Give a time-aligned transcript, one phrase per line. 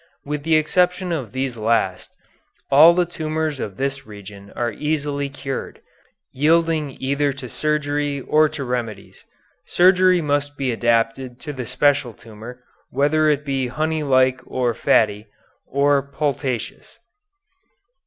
[0.25, 2.11] With the exception of these last,
[2.71, 5.79] all the tumors of this region are easily cured,
[6.31, 9.23] yielding either to surgery or to remedies.
[9.67, 15.27] Surgery must be adapted to the special tumor, whether it be honey like or fatty,
[15.67, 16.97] or pultaceous."